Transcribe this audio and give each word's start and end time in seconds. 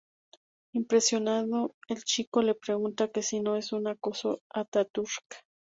Impresionado, 0.73 1.75
el 1.87 2.03
chico 2.03 2.41
le 2.41 2.55
pregunta 2.55 3.09
que 3.11 3.21
si 3.21 3.39
no 3.39 3.55
es 3.55 3.69
acaso 3.71 4.41
Atatürk. 4.49 5.45